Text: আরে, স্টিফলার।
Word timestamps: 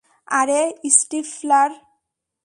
আরে, 0.31 0.61
স্টিফলার। 0.97 1.71